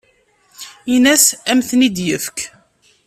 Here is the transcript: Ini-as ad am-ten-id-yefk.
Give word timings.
Ini-as 0.93 1.25
ad 1.33 1.49
am-ten-id-yefk. 1.55 2.37